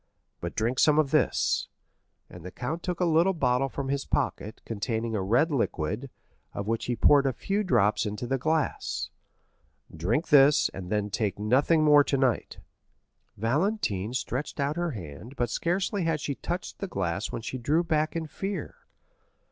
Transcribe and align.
But 0.39 0.55
drink 0.55 0.79
some 0.79 0.97
of 0.97 1.11
this;" 1.11 1.67
and 2.27 2.43
the 2.43 2.49
count 2.49 2.81
took 2.81 2.99
a 2.99 3.33
bottle 3.33 3.69
from 3.69 3.89
his 3.89 4.03
pocket, 4.03 4.59
containing 4.65 5.13
a 5.13 5.21
red 5.21 5.51
liquid, 5.51 6.09
of 6.55 6.65
which 6.65 6.85
he 6.85 6.95
poured 6.95 7.27
a 7.27 7.33
few 7.33 7.61
drops 7.63 8.07
into 8.07 8.25
the 8.25 8.39
glass. 8.39 9.11
"Drink 9.95 10.29
this, 10.29 10.69
and 10.69 10.91
then 10.91 11.11
take 11.11 11.37
nothing 11.37 11.83
more 11.83 12.03
tonight." 12.03 12.57
Valentine 13.37 14.15
stretched 14.15 14.59
out 14.59 14.75
her 14.75 14.89
hand, 14.97 15.35
but 15.35 15.51
scarcely 15.51 16.03
had 16.03 16.19
she 16.19 16.33
touched 16.33 16.79
the 16.79 16.87
glass 16.87 17.31
when 17.31 17.43
she 17.43 17.59
drew 17.59 17.83
back 17.83 18.15
in 18.15 18.25
fear. 18.25 18.77